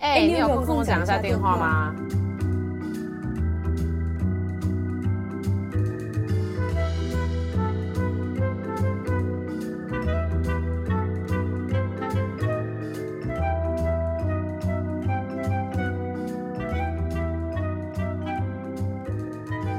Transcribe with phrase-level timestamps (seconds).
[0.00, 1.94] 哎、欸，你有空跟我讲一下电话吗？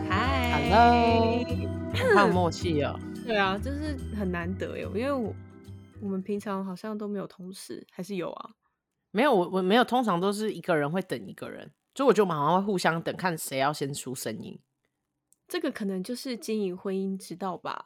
[0.10, 1.44] 嗨，Hello，
[2.16, 2.98] 好有默契哦。
[3.28, 5.36] 对啊，就是很难得哟，因为我
[6.02, 8.50] 我们平常好像都没有同事，还是有啊。
[9.12, 14.60] 没有，我我没有，通常都是一个人会等一个人，所以我觉得我们好像会互相等，看谁要先出声音。
[15.48, 17.86] 这个可能就是经营婚姻之道吧，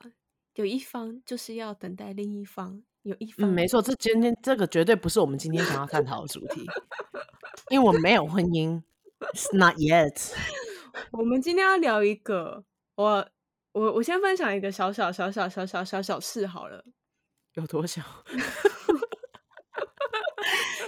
[0.54, 6.64] 有一方就是要等待另一方，有一方、嗯、没错，这今天这个绝对不是我们今天想要探讨的主题，
[7.72, 8.82] 因为我没有婚姻
[9.54, 10.34] ，not yet。
[11.12, 12.64] 我们今天要聊一个，
[12.96, 13.28] 我
[13.72, 16.86] 我我先分享一个小小小小小小小小事好了，
[17.56, 18.04] 有多小？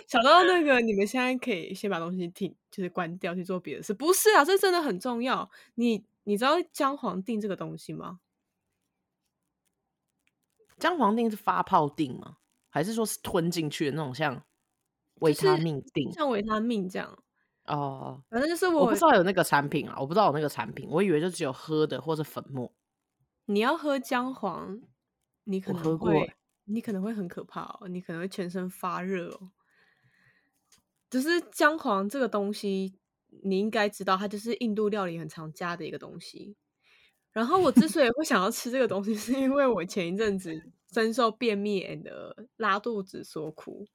[0.07, 3.94] 小到那个，你们现在可以先把东西停，就是关掉去做别的事。
[3.94, 5.50] 不是啊，这真的很重要。
[5.75, 8.19] 你你知道姜黄定这个东西吗？
[10.78, 12.38] 姜黄定是发泡定吗？
[12.69, 14.44] 还是说是吞进去的那种像
[15.16, 16.11] 维他命定？
[16.13, 17.17] 像维他命这样？
[17.66, 22.72] 哦，反正就是我，我不知道有那个产品啊，我不知道有那个产品，我以为就只有喝的或者粉末。
[23.45, 24.80] 你要喝姜黄，
[25.44, 29.52] 你可能会，你可能会很可怕哦，你可能会全身发热哦。
[31.09, 32.94] 就是姜黄这个东西，
[33.44, 36.55] 你应该知道，它就是印度料理很常加的一个东西。
[37.31, 40.52] 然后我之所以会想要吃这个东西， 是因为我前一阵子
[40.91, 42.03] 深受便秘 and
[42.58, 43.88] 拉肚子所苦。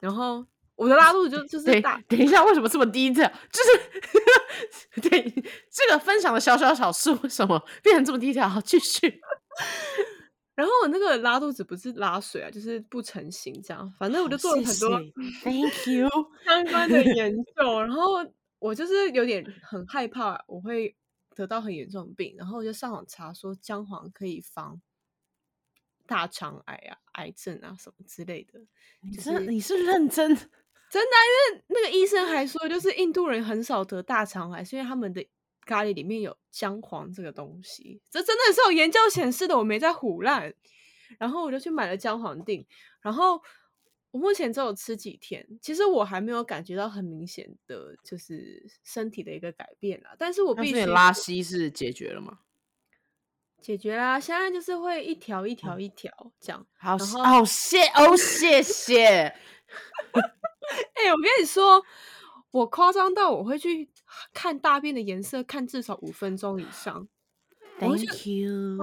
[0.00, 0.44] 然后
[0.74, 2.02] 我的拉肚子就 就是大。
[2.08, 3.28] 等一下，为什么这么低调？
[3.52, 5.22] 就是 对
[5.70, 8.48] 这个分享的小小小事，为什么变成这么低调？
[8.48, 9.20] 好，继续。
[10.60, 13.90] 然后我那个拉肚子不是拉水啊，就是不成形这样。
[13.98, 16.08] 反正我就做了很多谢谢， Thank you
[16.44, 17.80] 相关的 研究。
[17.80, 18.24] 然后
[18.58, 20.94] 我就是有点很害怕我会
[21.34, 24.78] 得到很严重的病，然后我就上网查说姜黄可以防
[26.06, 28.60] 大肠癌啊、癌症啊什么之类的。
[29.00, 31.20] 你是你是认真真的啊？
[31.54, 35.26] 因为那个医生还说，就是印度人很少得大肠癌，是因为他们的。
[35.70, 40.52] 咖喱里面有姜黄这个东西，这真的是有研究显示的，我没在胡乱。
[41.18, 42.66] 然后我就去买了姜黄定，
[43.00, 43.40] 然后
[44.10, 50.14] 我目前只有吃几天，其实我还没有感觉到很明显的就是身体的一个改变啦。
[50.18, 52.40] 但是我必须拉稀是解决了吗？
[53.60, 56.64] 解决啦，现在就是会一条一条一条这样。
[56.82, 59.02] 嗯、好，好谢哦，谢谢。
[60.94, 61.84] 哎、欸，我跟你说，
[62.52, 63.88] 我夸张到我会去。
[64.32, 67.08] 看大便的颜色，看至少五分钟以上。
[67.78, 68.78] Thank you。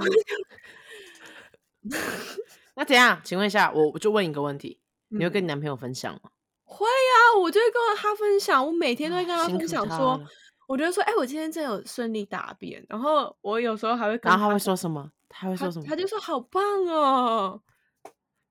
[2.76, 3.22] 那怎样？
[3.24, 4.80] 请问一下，我我就问一个问题：
[5.10, 6.32] 嗯、你会跟你男朋友分享吗？
[6.64, 8.66] 会啊，我就会跟他分享。
[8.66, 10.20] 我每天都会跟他分享说，
[10.68, 12.86] 我觉得说，哎、欸，我今天真的有顺利大便。
[12.90, 15.12] 然后我有时候还会跟，然后他会说什么？
[15.30, 15.86] 他会说什么？
[15.86, 17.62] 他，他就说好棒哦，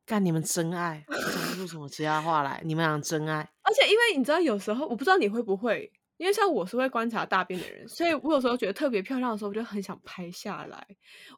[0.07, 1.19] 干你们真爱，讲
[1.51, 2.63] 不出什么其他话来。
[2.65, 3.53] 你们俩真爱。
[3.63, 5.93] 而且因为你知道，有时候我不知道你会不会。
[6.19, 10.87] 因为像我是会观察大便的人，所以我有时候觉得特别漂亮的时候，我就很想拍下来。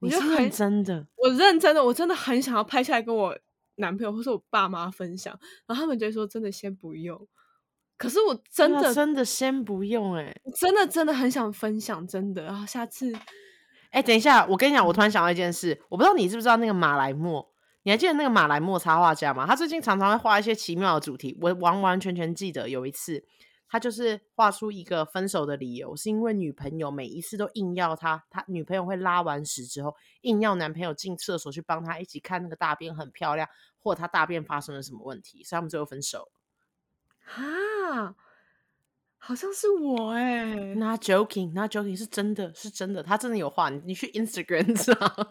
[0.01, 3.37] 我就很真的，我认真的，我真的很想要拍下来跟我
[3.77, 5.37] 男朋友或是我爸妈分享，
[5.67, 7.27] 然后他们就说真的先不用。
[7.97, 12.45] 可是我真的真的先不用哎、欸，真的真的很想分享，真的。
[12.45, 13.13] 然后下次，
[13.91, 17.51] 哎、欸，等一下，我跟你讲，我突然想到一件事，我不知道你知不知道那个马来莫，
[17.83, 19.45] 你还记得那个马来莫插画家吗？
[19.45, 23.25] 他最近常常会画一些奇妙的主题，我完完全全记得有一次。
[23.69, 33.49] 他就是画出一个分手的理由，是因为女朋友每一次都硬要他，他女朋友会拉完屎之后，硬要男朋友进厕所去帮他一起看那个大便很漂亮，
[33.79, 36.31] 或者他大便发生了什么问题，所以他们最后分手。
[37.35, 38.15] 啊，
[39.19, 45.31] 好像是我哎、欸，Not joking，Not joking，是真的是真的，他真的有画，你你去 Instagram 知道。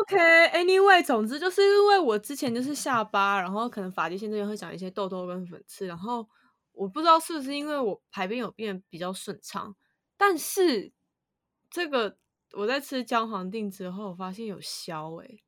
[0.00, 6.28] OK，Anyway，、okay, 总之就是因为我之前就是下巴，然后可能发际线这边会长一些痘痘跟粉刺，然后
[6.72, 9.74] 我不知道是不是因为我排便有变比较顺畅，
[10.16, 10.92] 但是
[11.70, 12.18] 这个
[12.52, 15.42] 我在吃姜黄定之后，我发现有消诶、欸，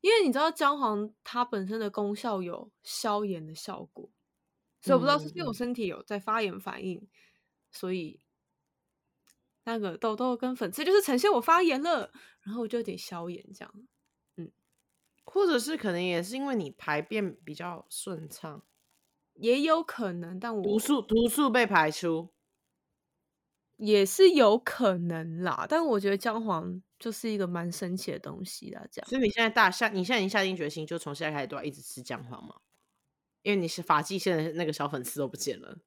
[0.00, 4.10] 因为你知道姜黄它本身的功效有消炎的效果，
[4.80, 7.08] 所以我不知道是不是我身体有在发炎反应，
[7.70, 8.20] 所以。
[9.68, 12.12] 那个痘痘跟粉刺就是呈现我发炎了，
[12.46, 13.74] 然后我就有点消炎这样，
[14.36, 14.50] 嗯，
[15.24, 18.62] 或者是可能也是因为你排便比较顺畅，
[19.34, 22.30] 也有可能，但我毒素毒素被排出
[23.76, 25.66] 也是有可能啦。
[25.68, 29.08] 但我觉得姜黄就是一个蛮神奇的东西啦，这样。
[29.08, 32.54] 所以你现在大下，你现在已经下定决心，就从现在开始都要一直吃姜黄吗？
[33.42, 35.78] 因为你是发际线的那个小粉刺都不见了。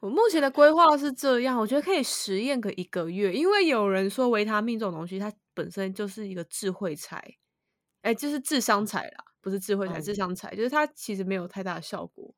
[0.00, 7.38] 我目前的规划是这样，我觉得可以实验个一个月，因为有人说维他命这种东西，它本身就是一个智慧财，
[8.02, 12.34] 哎，就是智商财啦，不是智慧财，嗯、智商财，就是它其实没有太大的效果。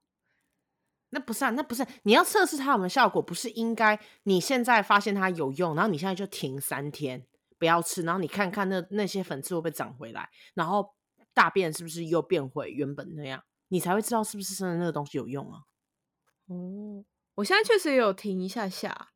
[1.11, 7.27] 那不是啊，那不是你要测试它有没有效果，不是应该你现在发现它有用，然后你现在就停三天
[7.59, 10.95] 不要吃，然后你看看那那些粉刺会不会长回来，然后
[11.35, 15.61] 大便是不是又变回原本那样，你才会知道是不是真的那个东西有用啊？
[16.47, 17.05] 哦。
[17.35, 19.11] 我现在确实也有停一下下，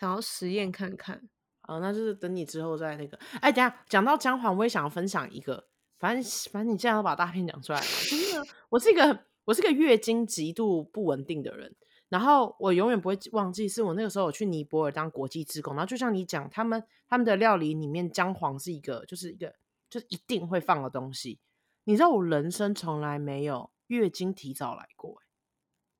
[0.00, 1.28] 想要实验看看。
[1.66, 3.18] 好，那就是等你之后再那个。
[3.40, 5.66] 哎，等下讲到姜黄，我也想要分享一个。
[5.98, 6.22] 反正
[6.52, 11.74] 反正你既然都把大片讲出来了，就是呢，我是一个我是一个月经极度不稳定的人。
[12.08, 15.74] 然后我永远不会忘记，是我那个时候我去尼泊尔当国际职工。
[15.74, 19.52] 然后就像你讲，他们他们的料理里面姜黄是一个，就是一个
[19.90, 21.40] 就是一定会放的东西。
[21.82, 25.20] 你知道我人生从来没有月经提早来过。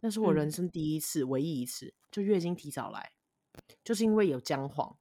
[0.00, 3.12] 那是我人生第一次，嗯、唯一一次，就月经提早来，
[3.82, 4.96] 就是因为有姜黄。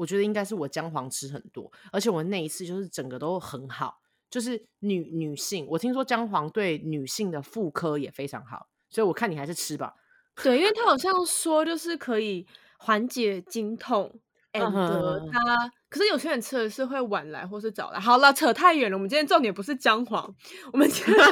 [0.00, 4.00] 我觉得应该是我姜黄吃很多，而且我那一次就是整个都很好，
[4.30, 9.94] 就是女女性，我听说姜黄对女性的妇科也非常好，所以我看你还是吃吧。
[10.42, 12.46] 对，因为他好像说就是可以
[12.78, 14.10] 缓解经痛，
[14.54, 18.00] and 它，可是有些人吃的是会晚来或是早来。
[18.00, 20.34] 好了，扯太远了，我们今天重点不是姜黄，
[20.72, 21.14] 我们今天。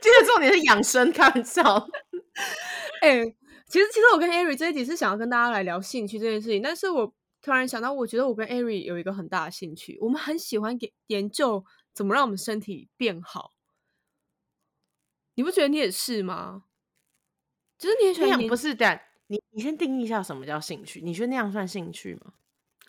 [0.00, 1.62] 今天重点是养生，开玩笑。
[3.02, 3.36] 哎、欸，
[3.68, 13.52] 其实其实我跟 Ari 这一集是想要跟大家来聊兴趣这件事情，但是我突然想到，我觉得我跟 Ari 有一个很大的兴趣，我们很喜欢研研究怎么让我们身体变好。
[15.34, 16.64] 你不觉得你也是吗？
[17.78, 19.00] 就是你也喜欢那样，不是的。
[19.28, 21.00] 你你先定义一下什么叫兴趣？
[21.02, 22.32] 你觉得那样算兴趣吗？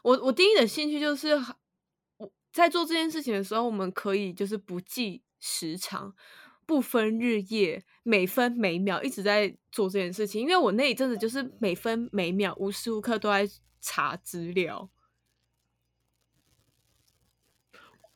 [0.02, 1.36] 我我定义的兴趣就是
[2.18, 6.16] 我在做这件事情的时候，我们可以就是不计时长。
[6.69, 10.39] 不分日夜，每分每秒一直在做这件事情。
[10.39, 13.50] 因为我那一阵子就是每分每秒、无时无刻都在
[13.81, 14.88] 查资料，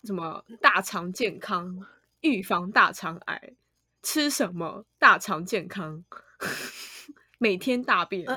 [0.03, 1.83] 什么大肠健康、
[2.21, 3.55] 预防大肠癌、
[4.03, 6.05] 吃什么大肠健康、
[7.39, 8.23] 每天大便。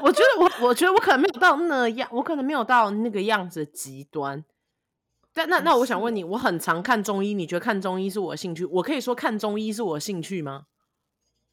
[0.00, 4.44] 我觉得我，我觉得我可能没有到那样，我可能没有到那个样子极端。
[5.34, 8.64] 但那那我想问你，我很常看中医，你觉得看中医是我的兴趣？
[8.66, 10.66] 我可以说看中医是我的兴趣吗？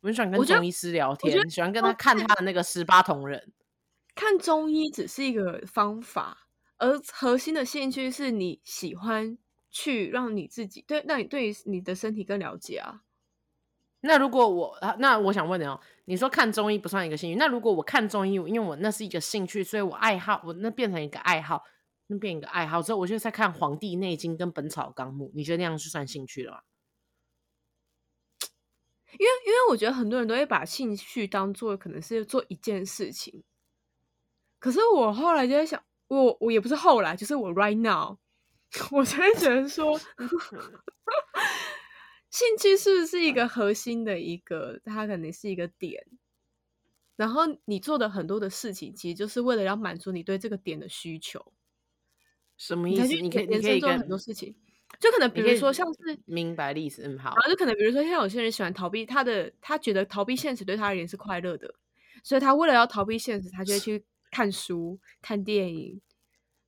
[0.01, 3.51] 我很喜欢跟中医师聊天，喜欢跟他看他的那个十八铜人。
[4.15, 6.47] 看中医只是一个方法，
[6.77, 9.37] 而核心的兴趣是你喜欢
[9.71, 13.03] 去让你自己对，让你对你的身体更了解啊。
[14.01, 21.63] 那如果我那我想问你哦，你说看中医不算一个兴趣，那如果我看中医，因为我那是一个兴趣，所以我爱好我那变成一个爱好。
[22.11, 26.61] 那变一个爱好之后，我就在看《黄帝内经》跟《本草纲目》，你觉得那样是算兴趣了吗？
[29.13, 33.43] 因为，因为我觉得很多人都会把兴趣当做可能是做一件事情，
[34.57, 38.17] 可是我后来就在想，我我也不是后来，就是我 right now，
[38.91, 39.99] 我才觉得说
[42.31, 46.07] 兴趣是不是一个核心的一个，它可能是一个点，
[47.15, 51.53] 然后你做的很多的事情，其实就是为了要满足你对这个点的需求。
[52.59, 53.07] 什么意思？
[53.07, 54.53] 你可以，你可以做很多事情，
[54.99, 57.29] 就可能比如说像是明白的意思，嗯，好。
[57.29, 61.73] 然后就可能比如说，像有些人喜欢逃避他的，他觉得逃避现实对他而言是快乐的，
[62.21, 66.01] 所以他为了要逃避现实，他就会去看书、看电影，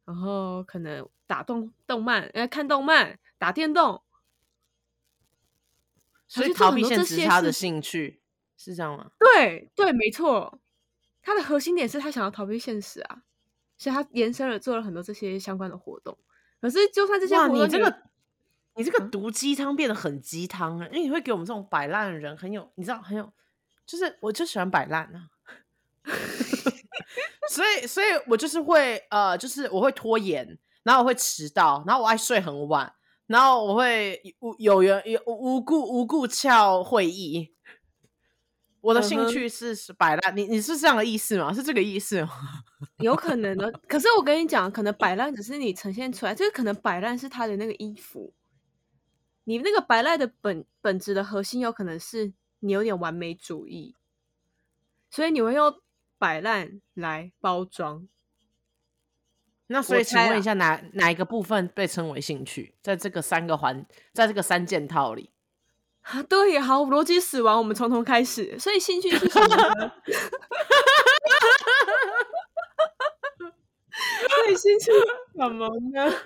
[0.06, 4.02] 然后可能打动动漫，呃，看动漫、打电动。
[6.30, 8.22] 所以逃避现实是他的兴趣，
[8.56, 9.12] 是这样吗？
[9.20, 10.62] 对对，没错，
[11.22, 13.24] 他的核心点是他想要逃避现实啊。
[13.82, 16.16] 所以他延伸了做了很多这些相关的活动，
[16.62, 17.98] 可是就算这些活动，你这个
[18.76, 20.86] 你这个毒鸡汤变得很鸡汤啊！
[20.92, 23.34] 因为你会给我们这种摆烂的人很有，你知道很有，
[23.88, 25.32] 就是我就喜欢摆烂啊，
[27.50, 32.94] 所以所以我就是会呃，就是我会拖延，然后我会迟到，然后我爱睡很晚，
[33.26, 34.22] 然后我会
[34.60, 37.52] 有缘有无故无故翘会议。
[38.82, 41.54] 我的兴趣是是摆烂，你你是这样的意思吗？
[41.54, 42.30] 是这个意思吗？
[43.00, 48.34] 有可能的，可是我跟你讲，可能摆烂只是你呈现出来，这个可能摆烂是他的那个衣服。
[49.44, 53.96] 你那个摆烂的本本质的核心，有可能是你有点完美主义，
[55.10, 55.80] 所以你会用
[56.18, 58.08] 摆烂来包装。
[59.68, 62.76] 那所以，请问一下哪，哪哪一个部分被称为兴趣？
[62.82, 65.32] 在这个三个环，在这个三件套里。
[66.02, 68.58] 啊，对，好，逻辑死亡，我们从头开始。
[68.60, 69.92] 所以兴趣是什么呢？
[74.30, 74.92] 所以兴趣
[75.36, 76.12] 什么呢？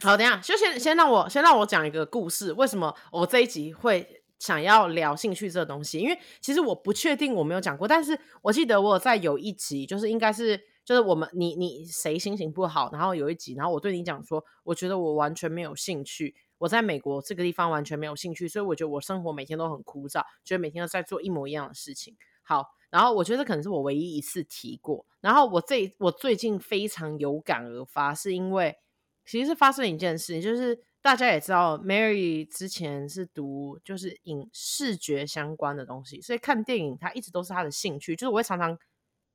[0.00, 2.52] 好，等下就先先让我先让我讲一个故事。
[2.52, 5.98] 为什么我这一集会想要聊兴趣这个东西？
[5.98, 16.34] 因为其实我不确定我没有讲过，但是我记得我在有一集，就是应该是就是我们你你谁心情不好，然后有一集，然后我对你讲说，我觉得我完全没有兴趣。
[16.58, 22.16] 我在美国这个地方完全没有兴趣，所以我觉得我生活每天都很枯燥，觉得每天都在做一模一样的事情。
[22.42, 25.04] 好，然后我觉得这可能是我唯一一次提过。
[25.20, 28.76] 然后我这我最近非常有感而发，是因为
[29.24, 38.14] 其实是发生一件事，就是大家也知道，Mary 之前是读就是影视觉相关的东西，所以看电影他一直都是他的兴趣。
[38.14, 38.78] 就是我会常常，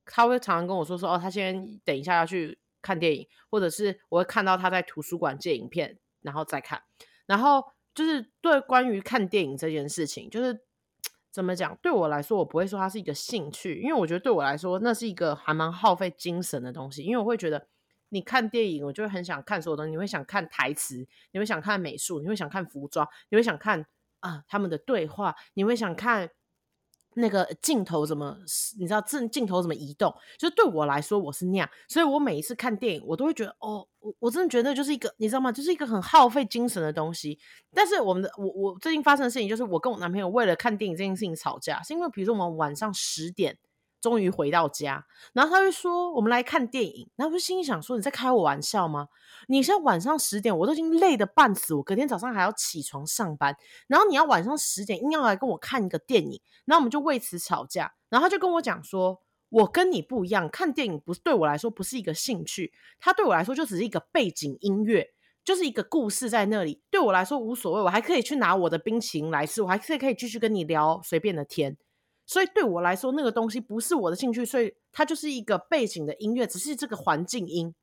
[0.06, 6.82] 他会常常跟我说说哦，他先等一下要去看电影，或者是我会看到他在图书馆借影片，然后再看。
[7.32, 10.66] 然后就是对关于看电影这件事情，就是
[11.32, 11.74] 怎么讲？
[11.80, 17.02] 对我来说，我不会说它是一个兴趣，因为我觉得对我来说，那是一个还蛮耗费精神的东西。
[17.02, 17.68] 因为我会觉得，
[18.10, 23.86] 你看电影，我就会很想看所有东西，你会想看台词，你会想看美术，你会想看服装，你会想看
[24.20, 26.28] 啊他们的对话，你会想看。
[27.14, 28.36] 那个镜头怎么，
[28.78, 30.14] 你知道镜镜头怎么移动？
[30.38, 35.52] 就对我来说，我是那样，所以我每一次看电影，我都会觉得，哦，我我真的觉得就是一个，你知道吗？
[35.52, 37.38] 就是一个很耗费精神的东西。
[37.74, 43.58] 但是我们的，我我最近发生的事情，就是我跟我男朋友为了看电影这件事情吵架，是因为比如说我们晚上十点。
[44.02, 49.06] 终于回到家，然后他会说：“我们来看电影。”然后我就心里想说：“你在开我玩笑吗？
[49.46, 53.56] 你现在晚上十点，我都已经累得半死，我隔天早上还要起床上班，
[53.86, 57.94] 然后你要晚上十点硬要来跟我看一个电影，然后我们就为此吵架。
[58.08, 65.06] 然后他就跟我讲说：“我跟你不一样，看电影不是对我来说不是一个兴趣，它对我来说就只是一个背景音乐，
[65.44, 71.76] 就是一个故事在那里，对我来说无所谓，我还可以去拿我的冰淇淋来吃，我还是可以继续跟你聊随便的天。”
[72.26, 77.74] 所以对我来说，那个东西不是我的兴趣，所以它就是一个背景的音乐，只是这个环境音。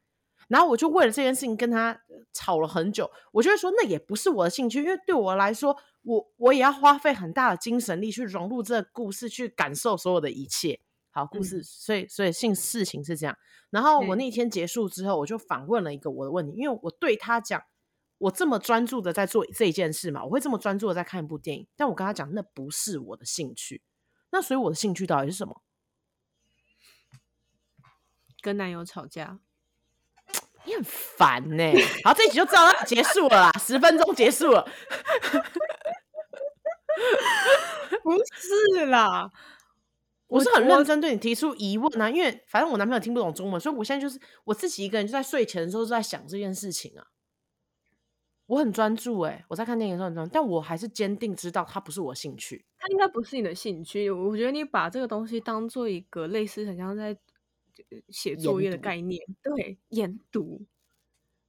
[0.48, 2.02] 然后我就为了这件事情跟他
[2.34, 3.12] 吵了很久。
[3.32, 10.80] 我就会说，那也不是我的兴趣，因为对我来说，我我也要花费很大的精神力去融入这个故事，去感受所有的一切。
[11.12, 13.38] 好，故事，嗯、所以所以性事情是这样。
[13.70, 17.62] 然后我那天结束之后，我就反问了一个我的问题，因为我对他讲，
[18.18, 23.84] 我这么专注的在做这一件事嘛，我会这么专注的在看一部电影，但我跟他讲，那不是我的兴趣。
[24.32, 25.62] 那所以我的兴趣到底是什么？
[28.42, 29.38] 跟男友吵架，
[30.64, 31.76] 你很烦呢、欸。
[32.06, 34.66] 好，这一集就这样结束了啦，十分钟结束了。
[38.02, 39.30] 不是啦，
[40.28, 47.08] 我是很认真对你提出疑问啊，因为反正我男朋友听不懂中文，所以我现在就是我自己一个人就在睡前的时候就在想这件事情啊。
[48.50, 52.66] 我很专注哎、欸，我在看电影的时候很专注，但我还是坚定知道它不是我兴趣。
[52.80, 54.10] 它应该不是你的兴趣。
[54.10, 57.16] 我觉得你把这个东西当做一个类似很像在
[58.08, 60.66] 写作业的概念，对，研读。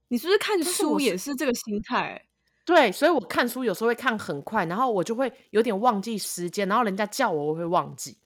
[0.09, 2.27] 你是不是看书也是这个心态？
[2.67, 8.19] 对，所以我看书有时候会看很快，然后我就会有点忘记时间，然后人家叫我我会忘记。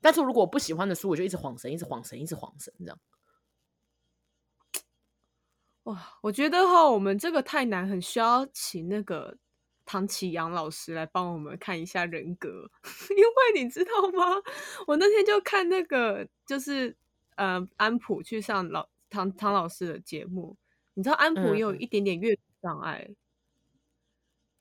[0.00, 2.98] 但是如果我不喜欢的书，我就一直晃神，一直晃神，一直晃神这样。
[5.84, 9.36] 哇，我觉得哈，我们这个太难，很需要请那个
[9.84, 12.70] 唐启阳老师来帮我们看一下人格，
[13.10, 14.24] 因为你知道吗？
[14.86, 16.96] 我那天就看那个，就是
[17.36, 20.56] 呃，安普去上老唐唐老师的节目，
[20.94, 23.16] 你知道安普也有一点点阅读障碍，嗯、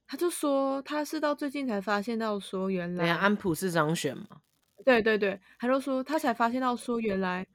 [0.05, 4.41] 他就说他是到最近才发现到说原来安普是张悬嘛？
[4.83, 7.47] 对对对，他就说他才发现到说原来。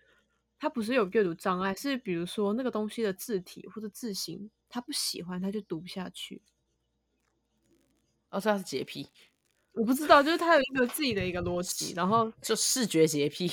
[0.59, 6.43] 他不是有阅读障碍，是比如说那个东西的字体或者字形，他不喜欢，他就读不下去。
[8.31, 9.09] 哦，所以他是洁癖？
[9.73, 13.49] 我不知道，就是他有一个自己的一个逻辑，然后就视觉洁癖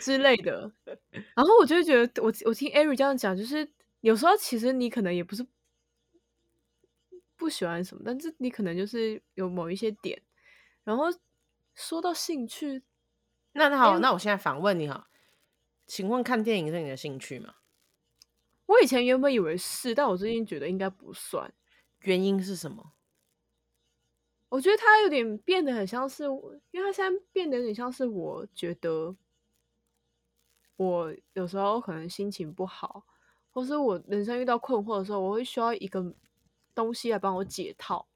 [0.00, 0.70] 之类的。
[1.36, 5.46] 然后我就觉得，我我听艾瑞这样讲，就是有时候其实你可能也不是
[7.36, 10.20] 不喜欢什么，但是你可能就是有某一些点。
[10.82, 11.04] 然后
[11.74, 12.82] 说到兴趣，
[13.52, 15.08] 那那好，那我现在反问你哈。
[15.90, 17.56] 请问看电影是你的兴趣吗？
[18.66, 21.52] 我以前原本以为是，但我最近觉得应该不算。
[22.02, 22.92] 原因是什么？
[24.50, 26.22] 我觉得他有点变得很像是，
[26.70, 29.16] 因为他现在变得有点像是，我觉得
[30.76, 33.04] 我有时候可能心情不好，
[33.50, 36.14] 或是我人生遇到困惑的时候，我会需要一个
[36.72, 38.06] 东西来帮我解套。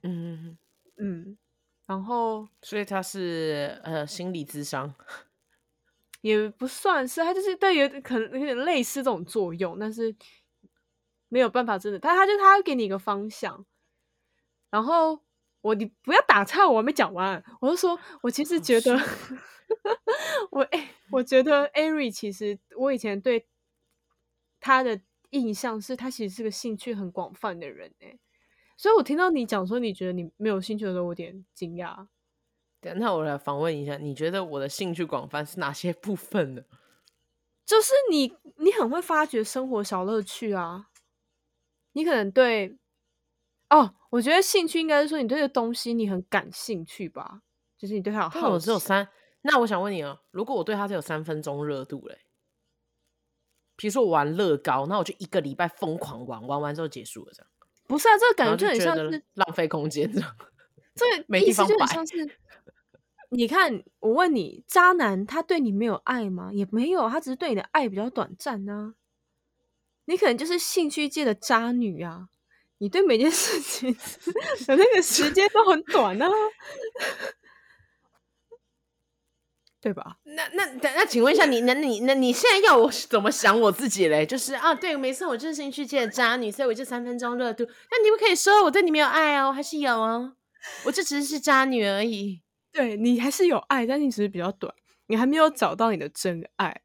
[0.00, 0.56] 嗯
[0.96, 1.36] 嗯，
[1.84, 4.94] 然后所以他是呃心理咨商。
[6.20, 10.14] 也不算是，他就是对，有可能有点类似这种作用，但是
[11.28, 11.98] 没有办法真的。
[11.98, 13.64] 但他就他会给你一个方向，
[14.70, 15.20] 然后
[15.60, 17.42] 我你不要打岔，我还没讲完。
[17.60, 18.96] 我就说，我其实觉得，
[20.50, 23.46] 我哎、欸，我觉得艾瑞其实我以前对
[24.60, 28.18] 他的印象是他其实是个兴趣很广泛的人哎，
[28.76, 32.08] 所以我听到你讲说你觉得你没有兴趣的时候，我有点惊讶。
[32.80, 36.62] 对，那我来访问一下，你觉得我的兴趣广泛是哪些部分呢？
[37.66, 40.88] 就是你，你很会发掘生活小乐趣啊。
[41.92, 42.78] 你可能对，
[43.70, 47.42] 哦，我觉得兴趣应该是说你对这东西你很感兴趣吧，
[47.76, 48.46] 就是你对它有好奇。
[48.46, 49.08] 我只有三，
[49.42, 52.20] 那我想问你哦，如果我对它只有三分钟热度嘞？
[53.74, 57.50] 比如说我玩乐高，那我就一个礼拜疯狂玩，玩完之后结束了，这样。
[57.86, 60.36] 不是啊，这个感觉就很像是浪费空间，这样。
[60.98, 61.74] 这个没地方摆。
[63.30, 66.50] 你看，我问你，渣男他对你没有爱吗？
[66.52, 68.94] 也没有，他只是对你的爱比较短暂呢、啊。
[70.06, 72.28] 你可能就是兴趣界的渣女啊！
[72.78, 73.92] 你对每件事情
[74.66, 76.26] 的那个时间都很短啊，
[79.82, 80.16] 对吧？
[80.24, 84.24] 那那那，那请问一下你，那你那你现在要我怎么想我自己嘞？
[84.24, 87.64] 就是啊，对，没错，我就是兴趣界的渣女，所以我就三分钟热度。
[87.64, 90.36] 那你不可以说我对你没有爱哦，还是有哦？
[90.84, 92.42] 我这只是是渣女而已。
[92.72, 94.72] 对，你还是有爱，但你只是比较短，
[95.06, 96.82] 你还没有找到你的真爱。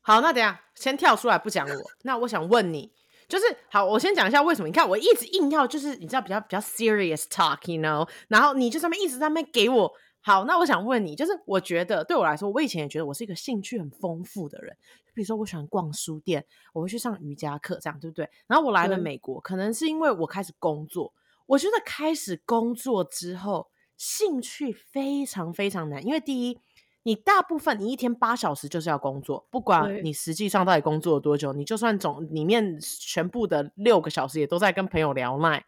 [0.00, 1.90] 好，那等下先跳出来不讲我。
[2.02, 2.92] 那我想问你，
[3.28, 4.68] 就是好，我先讲一下为什么？
[4.68, 9.92] 你看我一直硬要，就是你知道比较比较 serious talk，you know，然后你就上面一直在那边给我。
[10.22, 14.76] 好，那我想问你，就是我觉得对我来说，我以前也觉得我是一个兴趣很丰富的人，
[15.14, 16.44] 比如说我喜欢逛书店，
[16.74, 18.28] 我会去上瑜伽课，这样对不对？
[18.46, 21.12] 然后我来了美国，可能是因为我开始工作，
[21.50, 23.70] 我觉得开始工作之后。
[24.02, 26.58] 兴趣非常非常难，因为第一，
[27.02, 35.62] 你大部分你一天八小时就是要工作，不管你实际上到底工作了多久，你就算总里面全部的六个小时也都在跟朋友聊麦，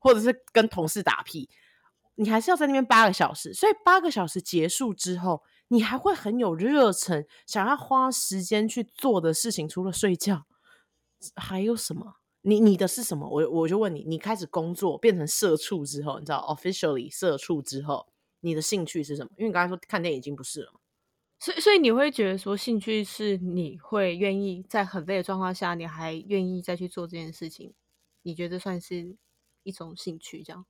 [0.00, 1.48] 或者是跟同事打屁，
[2.16, 3.54] 你还是要在那边八个小时。
[3.54, 10.44] 所以八个小时结束之后，你还会很有热忱，想要花时间去做的事情，除了睡觉，
[11.36, 12.16] 还有什么？
[12.48, 13.28] 你你的是什么？
[13.28, 18.06] 我我就问你，你开始工作变成社畜之后，你知道 officially 社畜之后，
[18.40, 19.30] 你的兴趣是什么？
[19.36, 20.78] 因为你刚才说看电影已经不是了嘛，
[21.40, 27.74] 所以所以你会觉得说兴趣是你会愿意在很累的状况下，你还愿意再去做这件事情？
[28.22, 29.16] 你觉得算是
[29.64, 30.44] 一种兴趣？
[30.44, 30.64] 这样？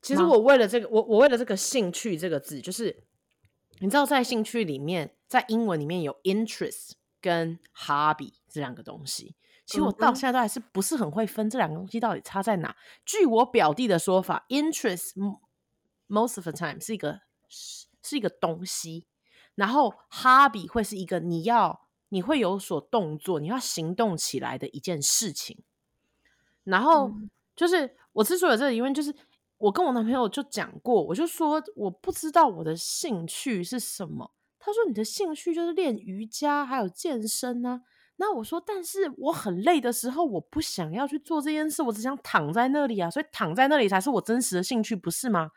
[0.00, 3.02] 其实我为了这个，我我为了这个兴趣这个字，就是
[3.80, 9.34] 你知道，在兴趣里面，在英文里面有 interest 跟 hobby 这两个东西。
[9.68, 12.74] 其实我到现在都还是不是很会分这两个东西到底差在哪。
[13.04, 15.12] 据我表弟的说法，interest
[16.08, 19.04] most of the time 是一个是是一个东西，
[19.56, 25.62] 然后 hobby 会是一个你要你会有所动作，你要行动起来的一件事情。
[26.64, 27.12] 然后
[27.54, 29.14] 就是我之所以有这个疑问，就是
[29.58, 34.32] 我跟我男朋友就讲过，我就说我不知道我的兴趣是什么。
[34.58, 37.97] 他说你的兴趣就是练瑜伽还有健身呢、啊。
[38.20, 45.50] 那我说，但是我很累的时候，我不想要去做这件事，我只想躺在那里啊，所以躺在那里才是我真实的兴趣，不是吗？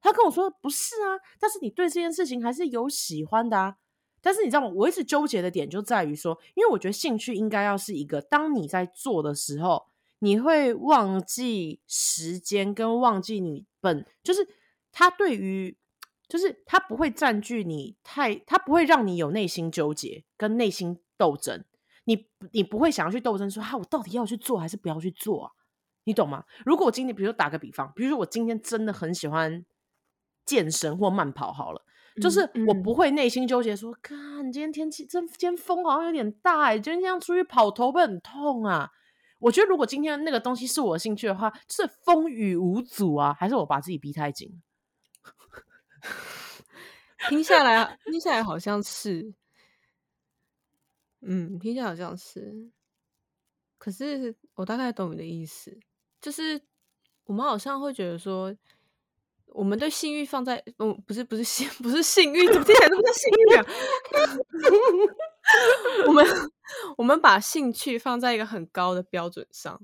[0.00, 3.76] 他跟我说不是啊，但是你对这件事情还是有喜欢的啊。
[4.22, 4.68] 但是你知道吗？
[4.74, 9.86] 我一直纠结的点就在于说，因为我觉得兴趣应该要是一个，当你在做的时候，
[10.20, 14.46] 你会忘记时间跟忘记你本，就是
[14.92, 15.76] 他对于，
[16.28, 21.64] 就是他不会占据你太，他不会让你有内心纠结跟内心斗争。
[22.04, 25.50] 你你不会想要去斗争说哈，我到底要去做还是不要去做啊？
[26.04, 26.44] 你懂吗？
[26.66, 29.64] 如果我今天，比如说打个比方，比如说我今天真的很喜欢
[30.44, 31.82] 健身或慢跑，好了，
[32.20, 38.90] 就是我不会内心纠结说，看、嗯嗯、今天天气真，今天风好像有点大哎，今天这样出去跑头会很痛啊。
[39.38, 44.62] 我觉得如果今天那个东西是我的兴趣的话，就是风雨无阻啊，还是我把自己逼太紧？
[47.30, 49.32] 听下来，听下来好像是。
[51.26, 52.70] 嗯，听起来好像是，
[53.78, 55.78] 可是我大概懂你的意思，
[56.20, 56.60] 就是
[57.24, 58.54] 我们好像会觉得说，
[59.46, 63.66] 我们对性欲放在，嗯，不是不是性， 不是性欲，怎么听起来都是性欲啊？
[66.06, 66.26] 我们
[66.98, 69.80] 我们把兴趣放在一个很高的标准上，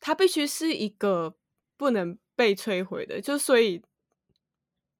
[0.00, 1.34] 它必须是一个
[1.76, 3.82] 不能被摧毁的，就所以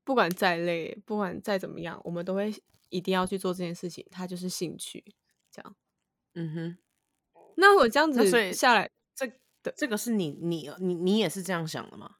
[0.05, 2.53] 不管再累，不管再怎么样，我们都会。
[2.91, 5.05] 一定要去做这件事情，它就是兴趣，
[5.51, 5.77] 这样。
[6.35, 6.79] 嗯哼，
[7.57, 9.27] 那我这样子下来，这
[9.63, 12.17] 的这个是你你你你也是这样想的吗？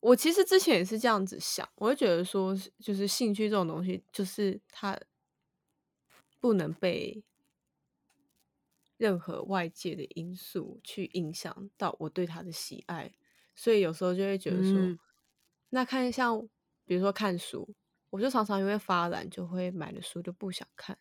[0.00, 4.96] 我其实之前也是这样子想，我会觉得说，就是兴趣这种东西，就是它
[6.38, 7.24] 不能被
[8.96, 13.12] 任何外界的因素去影响到我对它的喜爱，
[13.54, 14.98] 所以有时候就会觉得说，嗯、
[15.70, 16.48] 那看像
[16.84, 17.74] 比如说看书。
[18.10, 20.96] 我就常常因为发懒，就会买了书就不想看。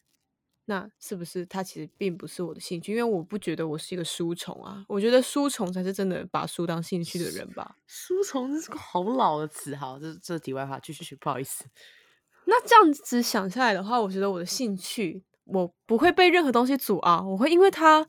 [0.65, 2.91] 那是不是它其实并不是我的兴趣？
[2.91, 7.77] 因为我不觉得我是一个书虫啊，我觉得书虫才是真的把书当兴趣的人吧。
[7.85, 11.65] 书虫这是个好老的词，好，这这题外话，继续去，不好意思。
[12.45, 18.07] 那这样子想下来的话，我觉得我的兴趣我不会被任何东西阻碍，我会因为它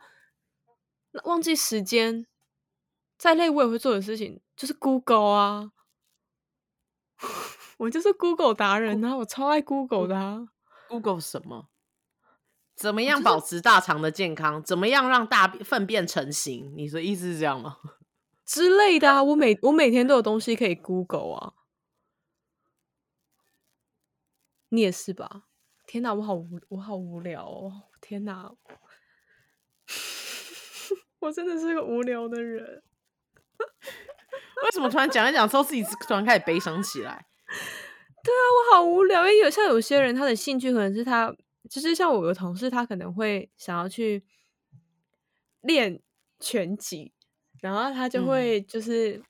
[1.24, 2.26] 忘记时间。
[3.18, 5.72] 再累我也会做的事情就是 Google 啊，
[7.78, 10.48] 我就是 Google 达人啊，我超爱 Google 的啊。
[10.88, 11.68] Google 什么？
[12.74, 14.62] 怎么样保持大肠的健康？
[14.62, 16.72] 怎么样让大粪便成型？
[16.76, 17.78] 你的意思是这样吗？
[18.44, 21.52] 之类的啊，我每我每天都有东西可以 Google 啊。
[24.68, 25.44] 你也是吧？
[25.86, 27.82] 天哪，我好无我好无聊哦！
[28.00, 28.52] 天哪，
[31.20, 32.82] 我真的是个无聊的人。
[34.64, 37.26] 为什么突然讲一讲之后，自己突然开始悲伤起来？
[38.24, 39.20] 对啊，我好无聊。
[39.20, 41.34] 因为有像有些人，他的兴趣可能是他，
[41.70, 44.24] 就是像我的同事，他可能会想要去
[45.60, 46.00] 练
[46.40, 47.12] 拳击，
[47.60, 49.22] 然后他就会就是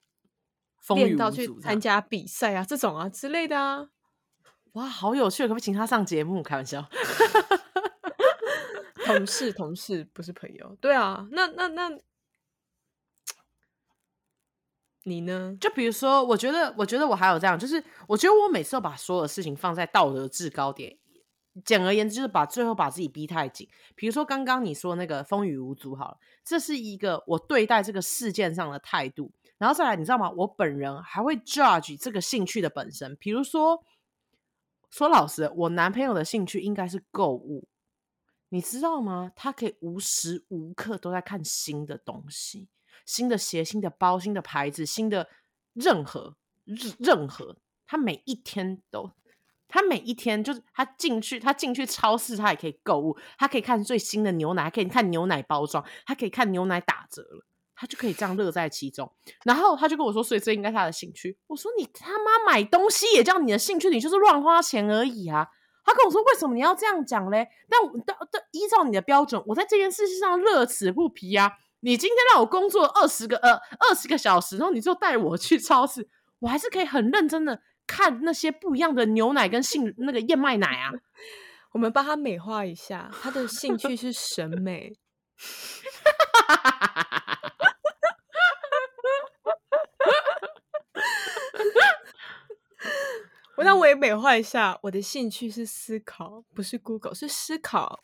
[0.95, 3.89] 练到去参加比赛啊，这种啊之类的啊。
[4.73, 5.45] 哇，好有趣！
[5.45, 6.43] 可不可以请他上节目？
[6.43, 6.87] 开玩笑，
[9.05, 10.77] 同事同事不是朋友。
[10.81, 11.99] 对啊，那那那。
[15.09, 15.57] 你呢？
[15.61, 20.99] 就比如说，我觉得，我觉得我还有这样，就是我觉得我每次都把所有的事情放在道德制高点。
[21.65, 23.69] 简而言之，就是把最后把自己逼太紧。
[23.95, 29.33] 比如说刚刚你说那个风雨无阻，好了，这是一个我对待这个事件上的态度。
[29.59, 30.29] 然后再来，你知道吗？
[30.33, 33.15] 我本人还会 judge 这个兴趣的本身。
[33.15, 33.81] 比如说，
[34.91, 37.69] 说老实，我男朋友的兴趣应该是购物，
[38.49, 39.31] 你知道吗？
[39.37, 42.69] 他可以无时无刻都在看新的东西。
[43.05, 45.29] 新的鞋、新的包、新的牌子、新的
[45.75, 46.37] 任何
[46.99, 47.57] 任何，
[47.87, 49.11] 他每一天都，
[49.69, 59.13] 他每一天就是他进去，他进去超市，他也可以购物，他可以看最新的牛奶，可以看牛奶包装，他可以看牛奶打折了，他就可以这样乐在其中。
[59.45, 61.39] 然后他就跟我说，所以这应该是他的兴趣。
[61.47, 65.47] 我说你他妈买东西也叫你的兴趣，你就是乱花钱而已啊。
[65.85, 67.47] 他跟我说，为什么你要这样讲嘞？
[67.69, 71.53] 但我但但依照你的标准，我在这件事情上乐此不疲啊。
[71.87, 76.09] 你今天让我工作二十个呃二十个小时，然后你就带我去超市，
[76.41, 80.91] 我还是可以很认真的看那些不一样的牛奶跟杏那个燕麦奶啊。
[81.71, 84.99] 我们帮他美化一下，他的兴趣是审美。
[93.59, 98.01] 我那我也美化一下，我的兴趣是思考，不是 Google，是思考。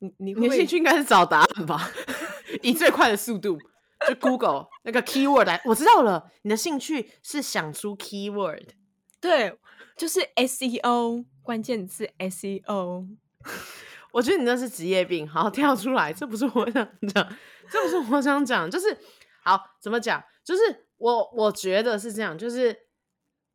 [0.00, 1.90] 你你你的兴趣应该是找答案吧？
[2.62, 3.58] 以最快的速度，
[4.06, 6.30] 就 Google 那个 keyword 来，我知道了。
[6.42, 8.68] 你的兴趣是想出 keyword，
[9.20, 9.58] 对，
[9.96, 13.08] 就是 SEO 关键字 SEO。
[14.12, 17.36] 我觉得你那是职业病，好跳出来，这不是我想讲，
[17.70, 18.96] 这不是我想讲，就是
[19.42, 20.22] 好怎么讲？
[20.44, 22.76] 就是我我觉得是这样，就是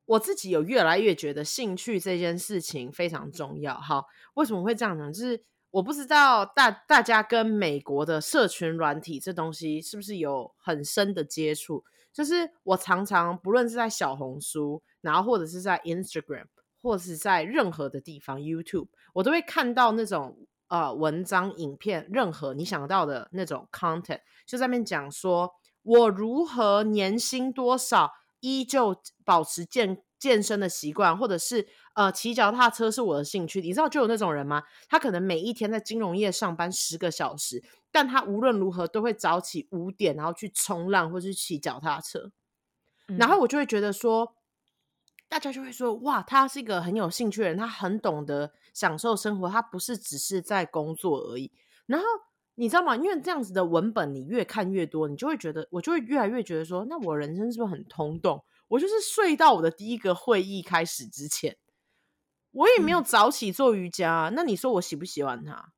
[0.06, 3.74] 我自己有越来越觉得兴趣这件事情非常重要。
[3.74, 5.12] 好，为什么会这样呢？
[5.12, 5.44] 就是。
[5.72, 11.86] 我不知道大大家跟美国的社群软体这东西是不是有很深的接触？
[12.12, 16.48] 就是我常常不论是在小红书，然后或者是在 Instagram，
[16.82, 25.54] 或者是在任何的地方 YouTube，我都会看到那种呃文章、影片，任何你想到的那种 content，就在那边讲说
[25.84, 31.66] 我如何年薪多少，依旧保持健健身的习惯，或者是。
[31.94, 33.60] 呃，骑脚踏车是我的兴趣。
[33.62, 34.64] 你知道就有那种人吗？
[34.88, 42.32] 他可能每一天在金融业上班十个小时，但他无论如何都会早起五点，然后去冲浪或是骑脚踏车。
[43.08, 43.18] 嗯。
[43.18, 44.36] 然后我就会觉得说，
[45.28, 51.52] 大家就会说，哇，他是一个很有兴趣的人，他很懂得享受生活，他不是只是在工作而已。
[51.86, 52.06] 然后
[52.56, 52.96] 你知道吗？
[52.96, 58.46] 因为这样子的文本你越看越多，你就会觉得，我就会越来越觉得说，那我人生是不是很通透？
[58.70, 61.58] 我就是睡到我的第一个会议开始之前。
[62.52, 65.72] 我也没有早起做瑜伽，嗯，那你说我喜不喜欢他？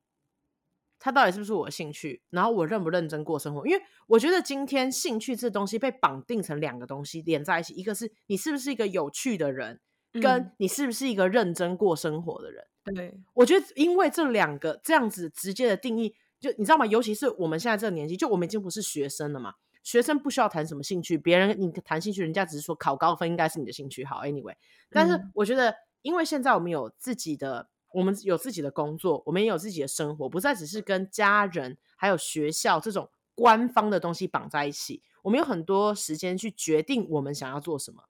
[0.98, 2.22] 他到底是不是我的兴趣？
[2.30, 3.66] 然后我认不认真过生活？
[3.66, 9.80] 因为我觉得今天兴趣这东西被绑定成两个东西连在一起，一个是你是不是一个有趣的人，
[10.14, 12.64] 嗯，跟你是不是一个认真过生活的人。
[12.84, 16.86] 对，我觉得因为这两个这样子直接的定义，就你知道吗？
[16.86, 19.54] 尤其是我们现在这个年纪，就我们已经不是学生了嘛。
[19.82, 24.02] 学生不需要谈什么兴趣，别人你谈兴趣，人家只是说考高分应该是你的兴趣。
[24.06, 24.54] 好，anyway，
[24.90, 25.74] 但是我觉得。
[26.04, 35.02] 因为现在我们有自己的，我们有自己的工作，我们也有自己的生活，不再只是跟家人还有学校这种官方的东西绑在一起。
[35.22, 38.04] 我们有很多时间去决定我们想要做什么。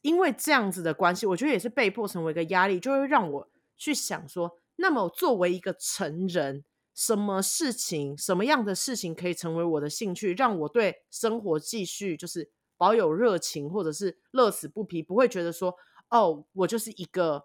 [0.00, 6.64] 因为这样子的关系，我觉得也是被迫成为一个压力，就会让我去想说，那么作为一个成人，
[6.94, 15.74] 什么事情、什么样的事情可以成为我的兴趣，让我对生活继续就是保有热情，或者是乐此不疲，不会觉得说，
[16.10, 17.44] 哦，我就是一个，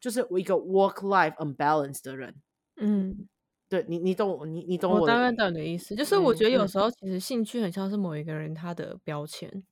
[0.00, 2.34] 就是我一个 work life unbalance 的人。
[2.76, 3.28] 嗯，
[3.68, 5.94] 对你，你懂我，你你懂我，我大概懂你的意思。
[5.94, 9.64] 就是我觉得有时候其实兴趣很像是某一个人他的标签，嗯、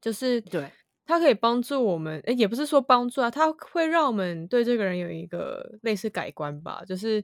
[0.00, 0.70] 就是对。
[1.06, 6.82] 它可以帮助我们，诶，也不是说帮助啊，它会让我们对这个人有一个类似改观吧。
[6.86, 7.22] 就是，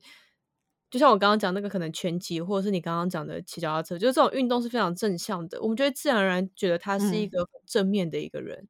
[0.91, 8.69] 就像我刚刚讲那个，可能拳击，或者是你刚刚讲的骑脚踏车，就是这种运动是非常正向的，我们就会自然而然觉得他是一个正面的一个人。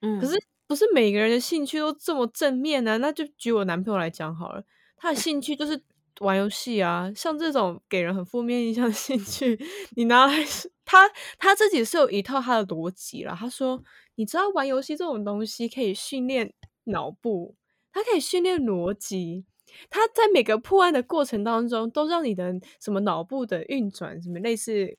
[0.00, 0.34] 嗯，可是
[0.66, 2.96] 不是每个人的兴趣都这么正面啊。
[2.98, 4.64] 那就举我男朋友来讲好了，
[4.96, 5.82] 他的兴趣就是
[6.20, 9.58] 玩游戏啊，像这种给人很负面印象的兴趣，
[9.96, 10.44] 你拿来
[10.84, 13.36] 他他自己是有一套他的逻辑啦。
[13.38, 13.82] 他说。
[14.18, 17.54] 你知道玩游戏这种东西可以训练脑部，
[17.92, 19.44] 它可以训练逻辑，
[19.90, 24.96] 他在每个破案的过程当中都让你的什么脑部的运转，什么类似，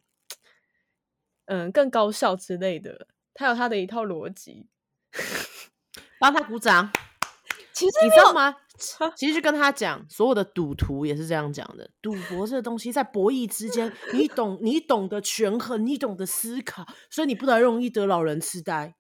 [1.46, 4.68] 嗯，更高效之类的，他有他的一套逻辑。
[6.20, 6.92] 帮他鼓掌。
[7.74, 8.56] 其实你知道吗？
[9.16, 11.90] 其实就跟他讲，所有的赌徒也是这样讲的。
[12.02, 18.96] 赌博这个东西在博弈之间，你懂，你懂得权衡，你懂得思考，所以你不能容易得老人痴呆。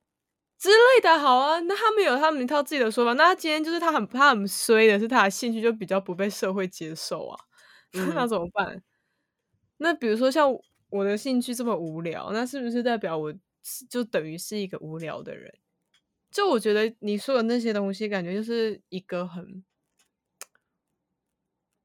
[0.58, 3.14] 之类的，好啊，那他们有他们一套自己的说法。
[3.14, 7.40] 那他今天就是他很他很衰的是他的兴趣就比较不被社会接受啊，
[7.94, 8.82] 嗯、 那怎么办？
[9.78, 10.52] 那比如说像
[10.90, 13.32] 我的兴趣这么无聊，那是不是代表我
[13.88, 15.54] 就等于是一个无聊的人？
[16.30, 19.64] 就我觉得你说的那些东西，感觉就是一个很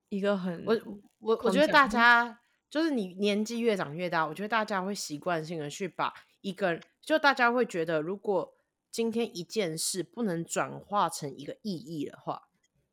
[0.09, 0.79] 一个很我
[1.21, 8.55] 我我觉得大家就是你年纪越长越大，我觉得大家会习惯性的去把一个就大家会觉得如果
[8.91, 12.49] 今天一件事不能转化成一个意义的话，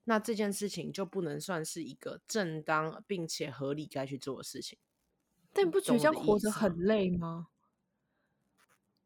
[0.05, 4.79] 那这件事情就不能算是一个正当并且合理该去做的事情。
[5.51, 7.47] 但你不觉得这样活着很累吗？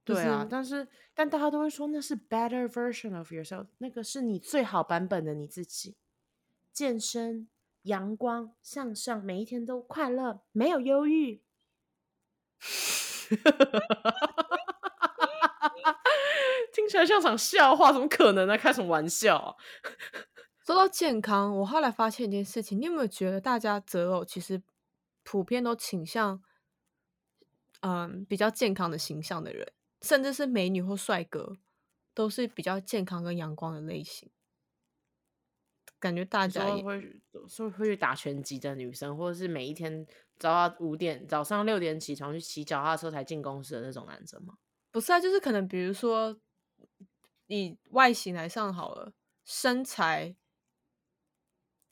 [0.05, 5.95] 对啊，但是但大家都会说那是 better version of yourself，那个是你最好版本的你自己。
[6.71, 7.47] 健身、
[7.83, 11.43] 阳光、向上，每一天都快乐，没有忧郁。
[16.73, 18.57] 听起来像场笑话，怎么可能呢？
[18.57, 19.55] 开什么玩笑啊？
[20.65, 24.61] 说到健康，我后来发现一件事情，你有没有觉得大家择偶其实
[25.23, 26.41] 普遍都倾向，
[27.81, 29.71] 嗯，比较健康的形象的人，
[30.03, 31.57] 甚至是美女或帅哥，
[32.13, 34.29] 都是比较健康跟阳光的类型。
[35.99, 40.05] 感觉大家也会会会去打拳击的女生，或者是每一天
[40.37, 44.57] 早上五点、早上六点起床去骑脚踏车才进公司的那种男生吗？
[44.91, 46.39] 不是啊，就是可能比如说。
[47.47, 49.13] 以外形来上好了，
[49.43, 50.35] 身材、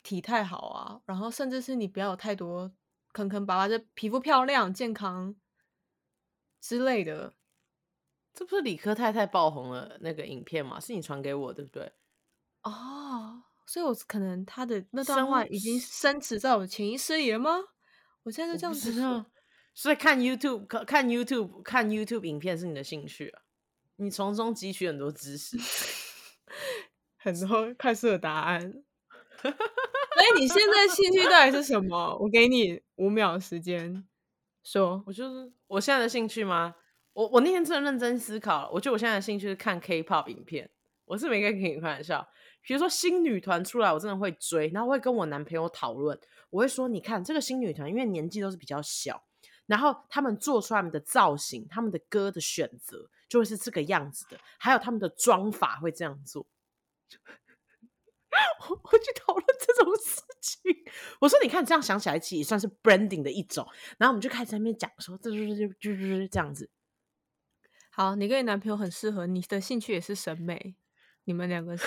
[0.02, 2.71] 体态好啊，然后甚至是你不要有太多
[3.12, 5.36] 坑坑巴巴，就皮肤漂亮、健康
[6.62, 7.34] 之类的。
[8.34, 10.80] 这不是理科太太爆红了那个影片吗？
[10.80, 11.91] 是你传给我，对不对？
[12.63, 17.60] 哦，所以我可能他的那段话已经深植在我的潜意识里了吗？
[18.24, 19.26] 我现在就这样子说，
[19.74, 23.41] 所以看 YouTube 看 YouTube 看 YouTube 影片是你的兴趣啊。
[23.96, 25.58] 你从中汲取很多知识，
[27.17, 28.84] 很多快速的答案。
[29.41, 32.17] 所以你现在兴趣到底是什么？
[32.20, 34.08] 我给你五秒时间
[34.63, 35.04] 说。
[35.08, 36.76] 我就是我现在的兴趣吗？
[37.22, 40.68] 我我那天真的认真思考了，我觉得我现在的兴趣是看 K-pop 影片。
[41.06, 42.28] 我是没跟你开玩笑，
[42.62, 46.18] 比如说新女团出来，我真的会追，然后会跟我男朋友讨论。
[46.50, 49.24] 我会说，你看这个新女团，因为年纪都是比较小，
[49.68, 53.10] 然后他们做出来的造型，他们的歌的选择。
[53.30, 56.46] 就会是这个样子的，还有他们的妆法会这样做，
[58.68, 60.60] 我我去讨论这种事情。
[61.22, 63.66] 我说，你看这样想起来，其实也算是 branding 的一种。
[63.98, 66.70] 然后我们就开始在那边讲说，这就是就就是这样子。
[67.92, 70.76] 好，你跟你男朋友很适合，你的兴趣也是审美，
[71.26, 71.86] 你们两个是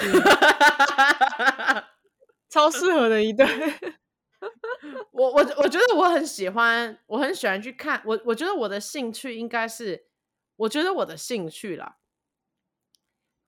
[2.49, 3.47] 超适合的一对。
[5.11, 8.03] 我我我觉得我很喜欢，我很喜欢去看。
[8.05, 10.07] 我我觉得我的兴趣应该是。
[10.57, 11.97] 我觉得我的兴趣啦，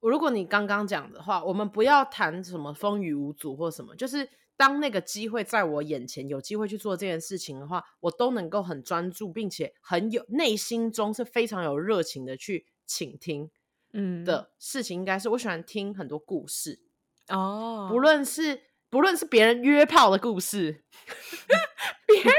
[0.01, 13.51] 如果你刚刚讲的话，我们不要谈什么风雨无阻或什么，就是当那个机会在我眼前，有机会去做这件事情的话，我都能够很专注，并且很有内心中是非常有热情的去倾听。
[13.93, 16.81] 嗯，的事情应该是我喜欢听很多故事
[17.29, 18.63] 哦，不论是。
[18.89, 20.85] 不论是别人约炮的故事，
[22.07, 22.33] 别人、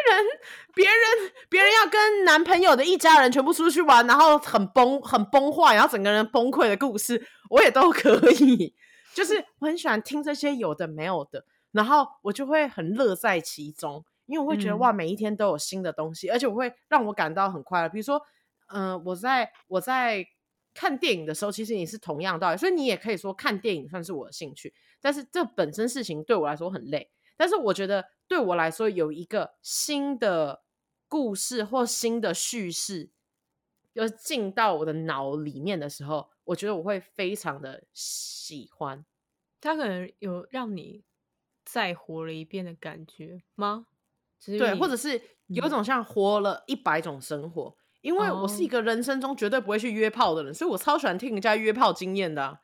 [0.74, 8.74] 别人、别人要跟男朋友的一家人全部出去玩，然后很崩、很崩坏，然后整个人崩溃的故事，我也都可以。
[9.14, 11.46] 就是我很喜欢听这些有的没有的，
[11.78, 17.90] 然后我就会很乐在其中，因为我会觉得、嗯、哇，每一天都有新的东西，而且我会让我感到很快乐。
[17.90, 18.20] 比如说，
[18.70, 20.26] 嗯、呃，我在我在
[20.74, 27.12] 看电影的时候，其实也是同样道理，所以你也可以说看电影算是我的兴趣，但是这本身事情对我来说很累。
[27.38, 30.64] 但是我觉得对我来说，有一个新的
[31.08, 33.12] 故事或新的叙事，
[33.94, 39.06] 就进到我的脑里面的时候，我觉得我会非常的喜欢。
[39.62, 41.04] 它可能有让你
[41.70, 43.86] 再活了一遍的感觉吗？
[44.46, 47.76] 对，或者是有一种像活了一百种生活。
[47.78, 47.84] 嗯。
[48.02, 52.60] 因为我是一个人生中绝对不会去约炮的人，所以我超喜欢听人家约炮经验的啊。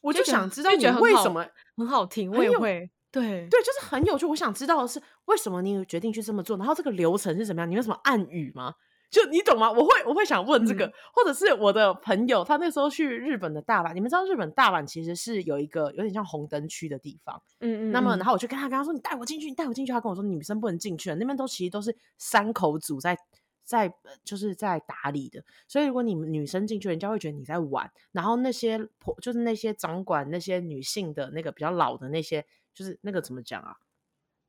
[0.00, 2.90] 我就想知道你为什么很好听，我也会。
[3.10, 4.24] 对对，就是很有趣。
[4.24, 6.56] 我想知道的是，为什么你决定去这么做？
[6.56, 7.70] 然后这个流程是怎么样？
[7.70, 8.74] 你有什么暗语吗？
[9.10, 9.70] 就你懂吗？
[9.70, 17.40] 我会我会想问这个，嗯、或者是我的朋友，他那时候去日本的大阪，你们知道日本大阪其实是有一个有点像红灯区的地方。
[17.60, 17.92] 嗯嗯。
[17.92, 23.16] 那么，然后我就跟他跟他说：“你带我进去，你带我进去。”他跟我说：“女生不能进去，那边都其实都是三口组在
[23.64, 23.92] 在
[24.24, 25.42] 就是在打理的。
[25.68, 27.90] 所以如果你们女生进去，人家会觉得你在玩。
[28.12, 32.44] 然后那些婆就是那些掌管那些女性的那个比较老的那些。”
[32.76, 33.74] 就是那个怎么讲啊，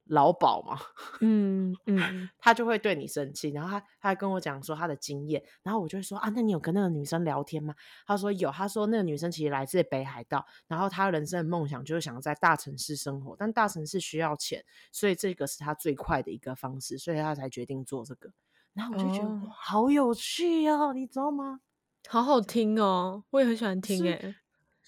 [0.09, 0.77] 老鸨嘛，
[1.21, 7.73] 嗯嗯，他就会对你生气，然后他他还跟我讲说他的经验，然后我就会说啊，那你有跟那个女生聊天吗？
[8.05, 18.31] 他说有，他说那个女生其实来自北海道，然后他人生的梦想就是想要在大城市生活，但大城市需要钱，所以这个是他最快的一个方式，所以他才决定做这个。
[18.73, 21.61] 然后我就觉得、哦、好有趣哦，你知道吗？
[22.07, 24.19] 好好听哦，我也很喜欢听诶。
[24.21, 24.35] 是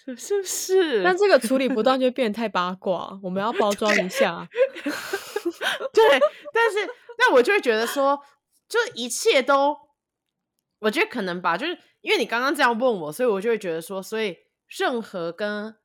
[0.06, 1.04] 是不是？
[1.04, 4.48] 但这个处理不当 就变得太八卦，我们要包装一下。
[5.94, 6.20] 对，
[6.54, 8.18] 但是那我就会觉得说，
[8.68, 9.76] 就一切都，
[10.80, 15.76] 我觉得可能吧，就是因为你刚刚这样问我，所以我就会觉得说，所以任何跟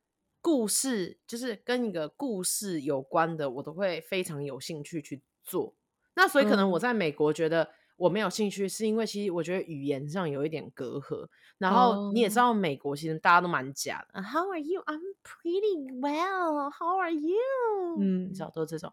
[0.41, 5.75] 故事，就是跟一个故事有关的，我都会非常有兴趣去做。
[6.15, 7.71] 那所以可能我在美国觉得。
[7.97, 11.29] 我没有兴趣，是因为其实我觉得语言上有一点隔阂。
[11.59, 14.21] 然后你也知道，美国其实大家都蛮假的。
[14.21, 14.25] Oh.
[14.25, 14.83] How are you?
[14.83, 16.71] I'm pretty well.
[16.71, 17.39] How are you?
[18.01, 18.93] 嗯，你知道都是这种。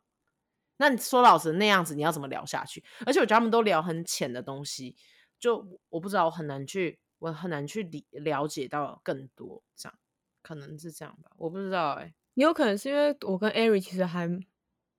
[0.78, 2.84] 那你说老实那样子，你要怎么聊下去？
[3.06, 4.96] 而且我觉得他们都聊很浅的东西，
[5.40, 9.64] 就我不知道，我很难去，我很难去理了解到更多。
[9.76, 9.98] 这样
[10.44, 12.14] 可能是这样吧，我不知道哎、欸。
[12.36, 14.30] 也有可能是因为我跟 Ari 其实还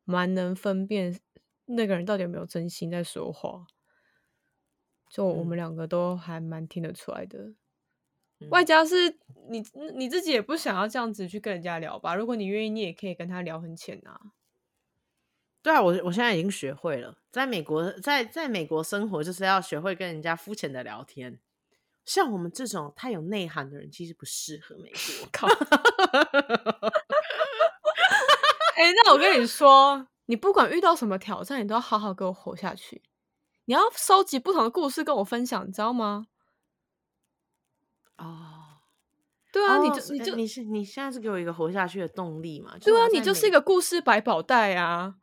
[0.05, 1.19] 蛮能分辨
[1.65, 3.67] 那个人到底有没有真心在说话。
[5.13, 7.39] 就我们两个都还蛮听得出来的，
[8.41, 9.19] 嗯、外加是
[9.51, 9.63] 你
[9.95, 12.15] 你自己也不想要这样子去跟人家聊吧？
[12.15, 14.19] 如果你愿意，你也可以跟他聊很浅啊。
[15.63, 21.39] 对啊，我我现在已经学会了，在美国在在美国生活就是要学会跟人家肤浅的聊天。
[22.07, 25.29] 像我们这种太有内涵的人，其实不适合美国。
[25.31, 25.47] 靠！
[28.77, 33.03] 哎、欸，那我跟你说，你不管遇到什么挑战，你都要好好给我活下去。
[33.65, 36.27] 你要收集不同的故事跟我分享，你知道吗？
[38.19, 42.77] 哦、oh.，对啊，oh, 你就你就你是你现在是给我一个活下去的动力嘛？
[42.79, 45.15] 对啊，你就是一个故事百宝袋啊！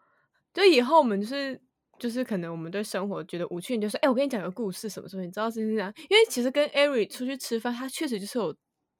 [0.54, 1.62] 就以后我们就是
[1.98, 5.94] 就是可能我们对生活觉得无趣，你就说，哎、欸，我跟你讲个故事什么什么，你知道是这样？
[6.10, 8.56] 因为其实跟艾瑞出去吃饭，他确实就是有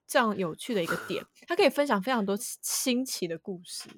[0.08, 3.90] 这样有趣的一个点，他可以分享非常多新奇的故事。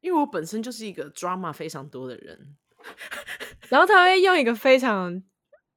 [0.00, 2.56] 因为我本身就是一个 drama 非常多的人。
[3.70, 5.22] 然后他会用一个非常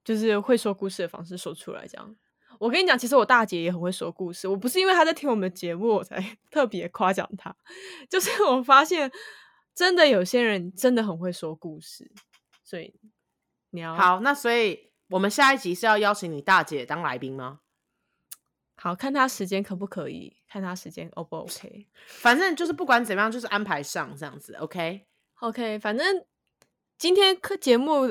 [0.04, 2.16] 就是会说故事的方式说出来，这样。
[2.60, 4.48] 我跟你讲，其实我大姐也很会说故事。
[4.48, 7.54] 我不是因为她在听我们的节目，我才 特别夸奖她。
[8.10, 9.12] 就是我发现，
[9.76, 12.12] 真的有些人真的很会说故事。
[12.64, 12.94] 所以
[13.72, 17.60] 你要好，那所以我们下一集是要邀请你大姐当来宾吗？
[18.78, 21.88] 好，看她时间可不可以，看她时间 O 不 OK。
[22.08, 24.54] 反正就是不管怎么样，就是安排上这样子。
[24.56, 25.04] OK，OK，、
[25.40, 25.78] okay?
[25.78, 26.26] okay, 反正。
[27.04, 28.08] 今天课节目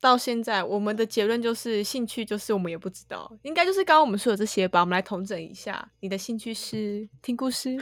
[0.00, 4.80] 到现在，我们的结论就是兴趣就是我们也不知道，应该就是刚刚我们说的这些吧。
[4.80, 7.76] 我们来统整一下，你的兴趣是听故事？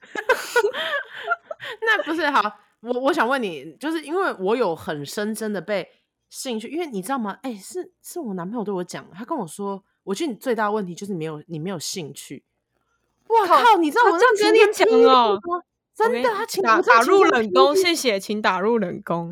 [1.82, 2.50] 那不是好，
[2.80, 5.86] 我我想问你，就是因为我有很深深的被
[6.30, 7.38] 兴趣，因为你知道吗？
[7.42, 12.42] 哎、欸，是是我男朋友对我讲，他跟我说，我觉得你最大的问题就是没有你没有兴趣。
[13.28, 13.76] 哇靠！
[13.76, 15.38] 你知道我这样跟你讲哦。
[15.96, 19.30] 真的，他请打打入冷宫，谢谢，请打入冷宫，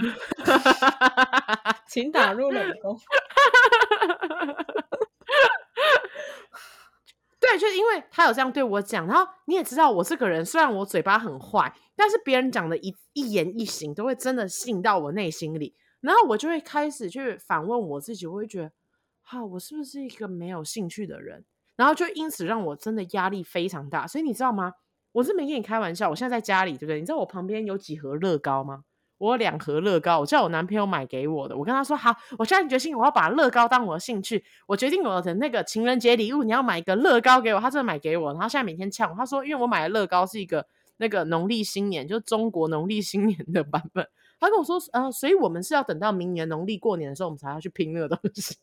[1.86, 2.98] 请打入冷 宫。
[7.38, 18.72] 对，就是因为他有这样对我讲，然后你也知道，我这个人虽然我嘴巴很坏，但是别人讲的一一言一行都会真的信到我内心里，然后我就会开始去反问我自己，我会觉得，
[19.22, 21.44] 哈，我是不是一个没有兴趣的人？
[21.76, 24.06] 然后就因此让我真的压力非常大。
[24.06, 24.72] 所以你知道吗？
[25.14, 26.98] 我是没跟你开玩笑，我现在在家里，对不对？
[26.98, 28.82] 你知道我旁边有几盒乐高吗？
[29.18, 31.56] 我有两盒乐高，我叫我男朋友买给我的。
[31.56, 34.44] 我跟他说好，我现在决心我要把乐高当我的兴趣。
[34.66, 37.60] 我决定我的那个情人节礼物，你要买一个乐高给我。
[37.60, 39.16] 他真的买给我，然后现在每天呛我。
[39.16, 44.06] 他说，因为我买的乐高是一个那个农历新年，就是中国农历新年的版本。
[44.40, 48.58] 他跟我说，呃，所以我们是要等到明年农历过年的时候，我们才要去拼那个东西。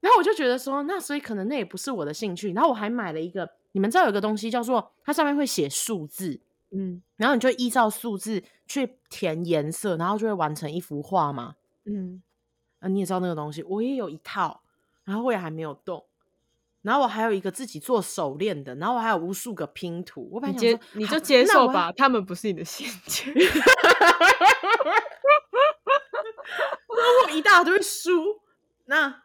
[0.00, 2.52] 然后我就觉得说，那所以可能那也不是我的兴趣。
[2.52, 6.40] 然后我还买了一个，你们知道有个东西叫做，它上面会写数字。
[6.70, 11.54] 嗯，然后你就依照数字去填颜色，然后就会完成一幅画嘛。
[11.84, 12.22] 嗯，
[12.80, 14.60] 啊，你也知道那个东西，我也有一套，
[15.04, 16.04] 然后我也还没有动。
[16.82, 20.28] 然后我还有一个自己做手链的，然后我还有无数个拼图。
[20.30, 23.32] 我本来想说，你就接受吧，他们不是你的兴趣。
[26.88, 28.40] 那我一大堆书，
[28.84, 29.22] 那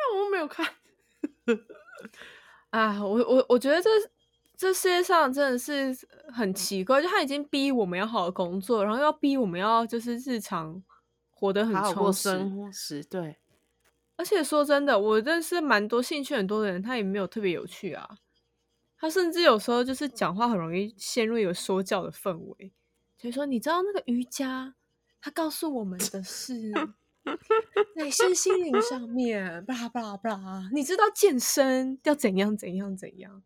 [0.00, 0.66] 那我没有看。
[2.70, 3.88] 啊，我我我觉得这。
[4.60, 5.96] 这世界上真的是
[6.30, 10.82] 很奇怪，就他已经逼我们要好好工作，然后要逼我们要就是日常
[11.30, 12.12] 活得很充
[12.70, 13.38] 实，对。
[14.16, 18.18] 而且说真的，我认识蛮多兴趣很多的人，他也没有特别有趣啊。
[18.98, 22.74] 他甚至有时候就是讲话很容易陷入一个说教的氛围，
[23.16, 24.74] 所以说你知道那个瑜伽，
[25.22, 26.70] 他告诉我们的是
[27.96, 30.68] 在身心灵上面，巴拉巴拉巴拉。
[30.72, 33.42] 你知道健身要怎样怎样怎样。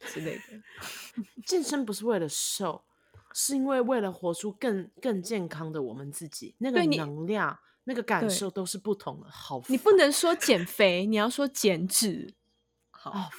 [0.00, 0.42] 之类的，
[1.44, 2.84] 健身不是为了瘦，
[3.32, 6.54] 是因为为了活出更更健康的我们自己。
[6.58, 9.26] 那个能量、那个感受都是不同的。
[9.28, 12.32] 好，你不能说减肥，你要说减脂。
[12.90, 13.30] 好，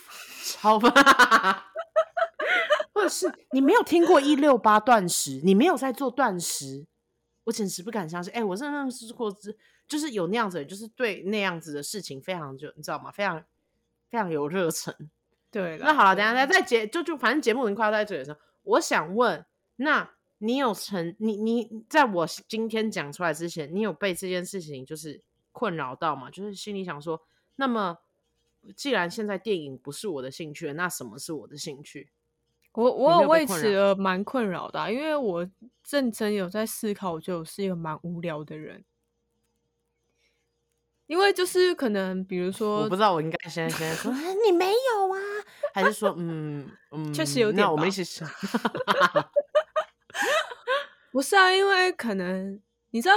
[0.57, 1.67] 好吧。
[2.91, 6.85] 或者是你没有听过一六八断食，你没有在做断食，
[7.49, 8.31] 我简直不敢相信。
[8.31, 9.35] 哎、欸，我真的认识过，
[9.87, 13.11] 就是有那样子的人，就是对那样子的事情非常就你知道吗？
[13.11, 13.43] 非常
[14.09, 14.95] 非常有热忱。
[15.49, 19.43] 对，那好了，等一下在节就就反正节目已经快要在这里的时候，我想问，
[19.77, 25.21] 那你有成你你在我今天讲出来之前，你有被这件事情就是
[25.51, 26.29] 困扰到吗？
[26.29, 27.19] 就是心里想说，
[27.55, 27.97] 那么
[28.75, 32.09] 既然现在电影不是我的兴趣，那什么是我的兴趣？
[32.73, 35.47] 我我有为此而蛮困扰的啊，因为我
[35.89, 38.83] 认真有在思考，我觉得我是一个蛮无聊的人。
[41.07, 44.13] 因为就是可能，比如说，我不知道我应该现在现在说
[44.45, 45.19] 你没有啊，
[45.73, 47.65] 还是说嗯嗯， 确实有点。
[47.65, 48.27] 那我们一起说，
[51.11, 52.61] 不是啊，因为可能
[52.91, 53.15] 你知道，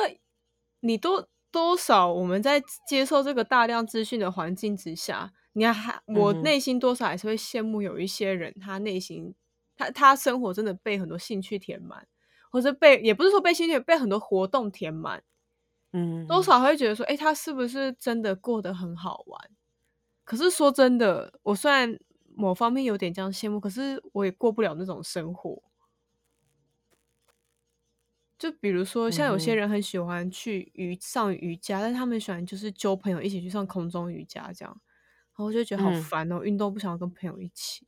[0.81, 9.35] 你多多少我们在接受这个大量资讯的环境之下，你还我内心多少还是会羡慕有一些人，他内心
[9.77, 12.07] 他他生活真的被很多兴趣填满，
[12.51, 15.23] 或者被也不是说被兴趣被很多活动填满。
[15.93, 19.51] 嗯，多少会觉得说，哎、欸，他是不是真的过得很好玩？
[20.25, 21.99] 可是说真的，我虽然
[22.35, 25.63] 某方面有点这样羡慕，可是我也过不了那种生活。
[28.39, 37.87] 就比如说，像有些人很喜欢去瑜上瑜伽，嗯、但他们喜欢就是揪朋友一起去上空中瑜伽这样，然后我就觉得好烦哦，运、嗯、动不想要跟朋友一起，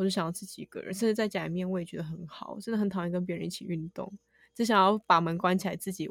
[0.00, 4.10] 我就想要自己一个人，甚至在家里面我也觉得很好，我真的很讨厌跟别人一起运动，
[4.54, 6.10] 只想要把门关起来自己。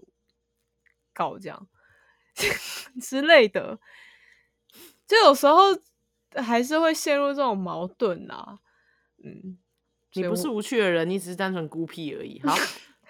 [1.11, 1.67] 搞这样
[3.01, 3.77] 之类的，
[5.05, 5.63] 就有时候
[6.35, 8.59] 还是会陷入这种矛盾啊。
[9.17, 9.57] 嗯，
[10.13, 12.39] 你不是无趣的人，你只是单纯孤僻而已。
[12.41, 12.55] 好，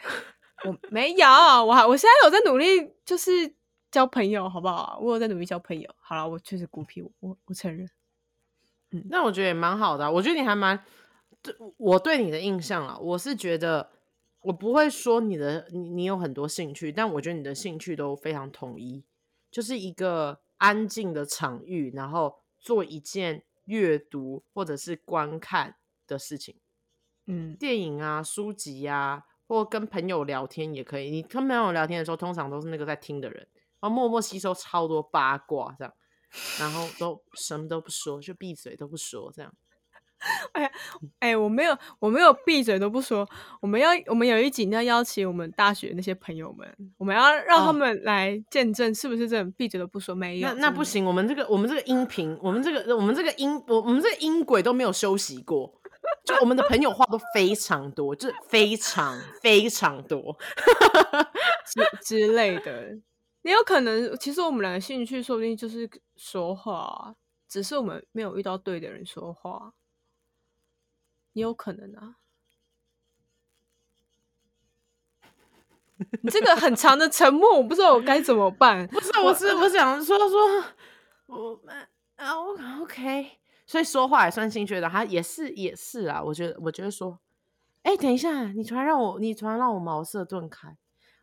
[0.65, 1.27] 我没有，
[1.65, 2.65] 我还我现在有在努力，
[3.05, 3.53] 就是
[3.91, 4.97] 交朋友，好不好？
[5.03, 5.93] 我有在努力交朋友。
[5.99, 7.87] 好了，我确实孤僻，我我承认。
[8.91, 10.11] 嗯，那我觉得也蛮好的啊。
[10.11, 10.83] 我觉得你还蛮
[11.41, 13.91] 对我对你的印象啊，我是觉得。
[14.41, 19.03] 我不会说你的你你有很多兴趣，但我觉得你的兴趣都非常统一，
[19.51, 25.75] 就是一个安静的场域，然后做一件阅读或者是观看
[26.07, 26.55] 的事情，
[27.27, 31.11] 嗯，电影啊、书籍啊，或跟朋友聊天也可以。
[31.11, 33.45] 你跟朋友聊天的时候，通常都是那个在听的人，
[33.81, 35.93] 然后默默吸收超多八卦这样，
[36.59, 39.53] 然后都什么都不说，就闭嘴都不说这样。
[40.51, 40.71] 哎呀，
[41.19, 43.25] 哎，我没有，我没有闭嘴都不说。
[43.61, 46.67] 我们要，我们有一集要邀请我们大学那些朋友们，
[46.97, 50.49] 我们要让他们来见证是不是这种闭嘴都不说没有。
[50.49, 55.73] 那那不行，我们这个我们这个音频，我们这个我们这个音，我我们这个音轨都没有休息过。
[56.25, 60.37] 就我们的朋友话都非常多，就是非常非常多
[61.65, 62.97] 之之类的。
[63.43, 67.15] 也有可能，其实我们两个兴趣说不定就是说话，
[67.47, 69.73] 只是我们没有遇到对的人说话。
[71.33, 72.17] 也有可能啊，
[76.21, 78.85] 你这个很长的沉默，我不知道我该怎么办。
[78.87, 80.63] 不是，我是我想说说，
[81.27, 86.21] 我们啊、oh,，OK，所以说话也算兴趣的，他也是也是啊。
[86.21, 87.19] 我觉得，我觉得说，
[87.83, 90.75] 哎、欸，等一下，你突然让我，你突然让我茅塞顿开。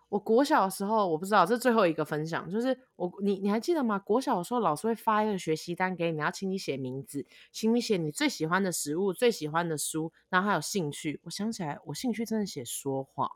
[0.09, 3.99] 我国小的时候，我不知道，这最后一个分享就是我，你你还记得吗？
[3.99, 11.21] 国小的时候，老师会发一个学习单给你，要请你写名字，请你写你最喜欢的食物、最喜欢的书，然后还有兴趣。
[11.25, 13.33] 我想起来，我兴趣真的写说话，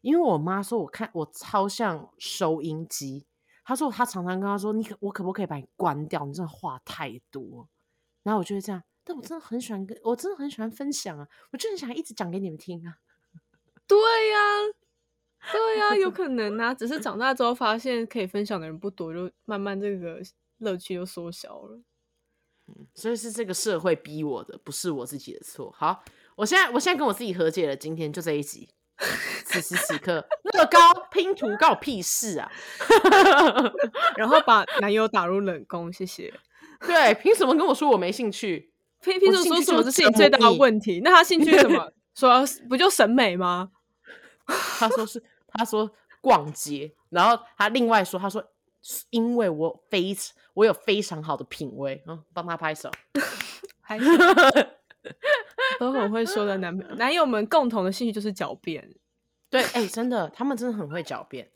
[0.00, 3.26] 因为我妈说我看我超像收音机。
[3.64, 6.24] 她说她常常跟她说，你可我可不可以把你关掉？
[6.24, 7.68] 你真的话太多。
[8.22, 12.98] 然后我就会这样，但我真的很喜欢跟，我真的很喜欢分享啊，我就很想一直讲给你们听啊。
[13.88, 14.38] 对呀、
[15.52, 20.20] 对呀、啊，有 可能啊，只是长大之后发现可以分享的人不多，就慢慢这个
[20.58, 21.80] 乐趣就缩小了。
[22.68, 25.72] 嗯，所以是这个社会逼我的，不是我自己的错。
[25.76, 26.02] 好，
[26.34, 28.68] 我现在我现在跟我自己和解了，今天就这一集，
[29.46, 30.78] 此时此刻乐高
[31.12, 32.50] 拼图关我屁事啊！
[34.16, 36.34] 然后把男友打入冷宫，谢谢。
[36.80, 38.72] 对，凭什么跟我说我没兴趣？
[39.00, 41.00] 凭凭什么说什么是自己最大的问题？
[41.04, 41.92] 那他兴趣什么？
[42.16, 43.70] 说不就审美吗？
[44.46, 45.22] 他说是。
[45.56, 45.90] 他说
[46.20, 48.44] 逛街，然后他另外说，他说
[49.10, 52.90] 因为我非常我有非常好的品味，嗯，帮他拍手，
[53.82, 54.06] 拍手，
[55.78, 58.94] 都很会说的男朋友男友们共同的兴趣就是狡辩，
[59.50, 61.50] 对，哎、欸，真的，他们真的很会狡辩，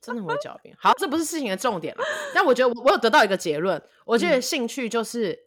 [0.00, 0.76] 真的很会狡辩。
[0.78, 5.38] 好，这不是事情的重点了，但我觉得我，我有得到一个结论，我觉得兴趣就是、嗯、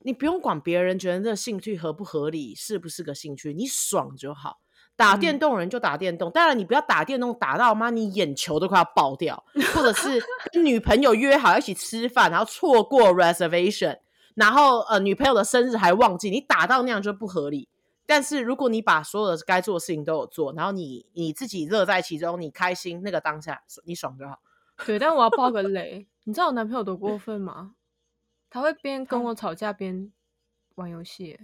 [0.00, 4.60] 你不用管别人觉得这个兴趣合不合理，是不是个兴趣，你爽就好。
[4.98, 10.20] 打电动人就打电动，嗯、当然你不要打电动打到妈你眼球都快要爆掉，或者是
[10.52, 14.00] 跟女朋友约好一起吃饭，然后错过 reservation，
[14.34, 17.68] 然后呃女朋友的生日还忘记，你打到那样就不合理。
[18.06, 24.40] 但是如果你把所有的该做的事情都有做，然后你你自己乐在其中，你开心那个当下你爽就好。
[24.84, 27.74] 对，但我要爆个雷，你知道我男朋友多过分吗？
[28.50, 30.12] 他会边跟我吵架边
[30.74, 31.38] 玩游戏。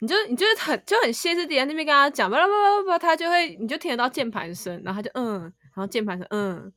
[0.00, 2.42] 你就你就是很就很歇斯底里在那边跟他讲，不不
[2.84, 6.72] 不不，他就会你就听得到键盘声，然后他就嗯，然后键盘声嗯，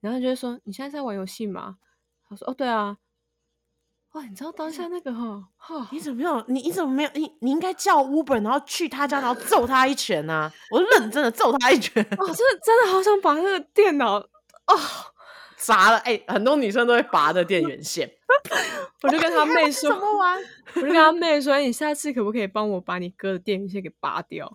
[0.00, 1.76] 然后就会说，你现在在玩游戏吗？
[2.28, 2.96] 他说哦对啊，
[4.12, 10.52] 哇，你知道当下那个哈，哈，你怎么没有你你怎么没有你你应该叫 Uber 然后去他家然后揍他一拳啊！
[10.70, 14.26] 我是认真的揍他一拳，哦，真的真的好想把那个电脑哦。
[15.64, 15.96] 砸了！
[15.98, 18.10] 哎、欸，很多女生都会拔的电源线。
[19.02, 20.38] 我就跟他 妹说，怎么玩？
[20.74, 24.54] 我就跟他妹说，你下次可不可以帮我把你哥的电源线给拔掉？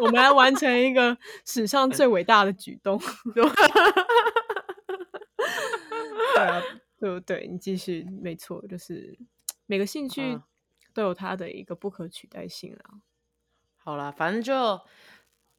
[0.00, 3.00] 我们来完成一个史上最伟大的举动。
[3.34, 3.44] 对
[6.44, 6.62] 啊，
[6.98, 7.46] 对不对？
[7.50, 9.16] 你继续，没错，就是
[9.66, 10.40] 每个兴趣
[10.92, 12.98] 都有它的一个不可取代性啊。
[13.76, 14.80] 好了，反正就。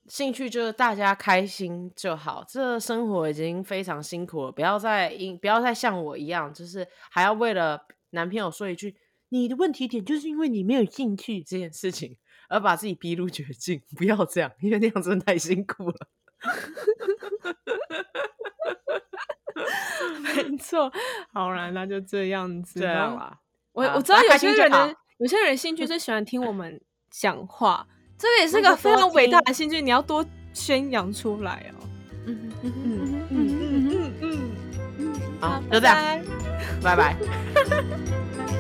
[0.10, 7.80] 兴趣就是大家开心就好，这生活已经非常辛苦了，不要再因不要再像我一样，就是还要为了
[8.10, 8.95] 男朋友说一句
[9.30, 12.18] “你的问题点就是因为你没有兴趣”这件事情
[12.49, 16.07] 而把自己逼入绝境，不要这样，因为那样真的太辛苦了。
[20.24, 20.91] 没错，
[21.32, 22.80] 好啦，那就这样子。
[22.80, 23.38] 这样吧，
[23.74, 26.82] 我我知道有些人的有些人兴趣是喜欢听我们
[27.12, 27.88] 讲话。
[28.20, 31.88] 这个也是个非常伟大的兴趣，你要多宣扬出来哦。
[32.26, 34.51] 嗯嗯嗯嗯嗯嗯嗯
[34.99, 35.95] 嗯，好，就这样，
[36.84, 37.15] 拜拜。